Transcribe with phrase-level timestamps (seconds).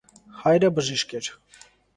[0.39, 1.31] Հայրը բժիշկ էր։